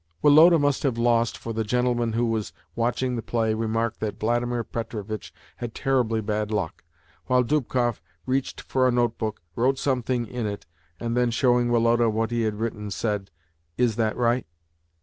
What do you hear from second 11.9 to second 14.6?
what he had written, said: "Is that right?"